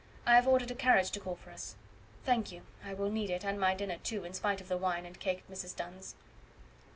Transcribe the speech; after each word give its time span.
I 0.25 0.33
have 0.33 0.47
ordered 0.47 0.71
a 0.71 0.73
carriage 0.73 1.11
to 1.11 1.19
call 1.19 1.35
for 1.35 1.51
us." 1.51 1.75
"Thank 2.25 2.51
you, 2.51 2.63
I 2.83 2.95
will 2.95 3.11
need 3.11 3.29
it, 3.29 3.45
and 3.45 3.59
my 3.59 3.75
dinner, 3.75 3.97
too, 3.99 4.23
in 4.23 4.33
spite 4.33 4.59
of 4.59 4.67
the 4.67 4.75
wine 4.75 5.05
and 5.05 5.19
cake 5.19 5.43
at 5.47 5.51
Mrs. 5.53 5.75
Dunn's." 5.75 6.15